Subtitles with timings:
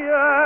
[0.00, 0.39] yeah.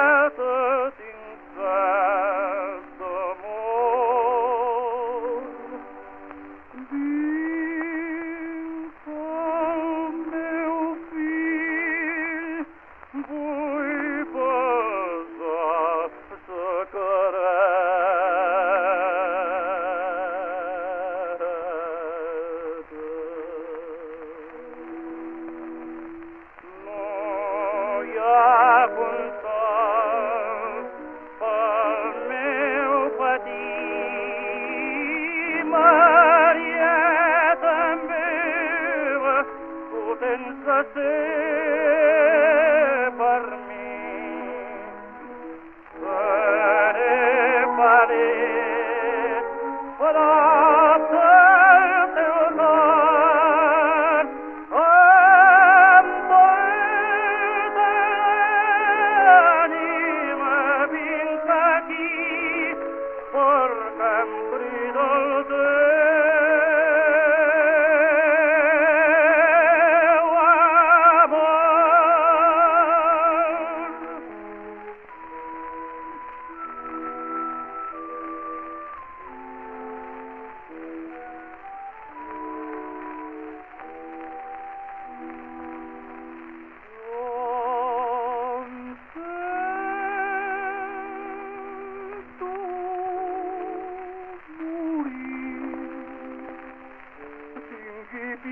[40.15, 41.11] putem să se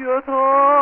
[0.03, 0.82] 月 보?